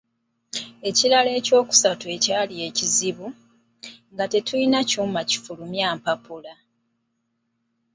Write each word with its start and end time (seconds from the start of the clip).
Ekirala 0.89 1.31
ekyokusatu 1.39 2.05
ekyali 2.15 2.55
ekizibu, 2.67 3.27
nga 4.13 4.25
tetulina 4.31 4.79
kyuma 4.89 5.21
kifulumya 5.29 5.87
mpapula. 5.97 6.53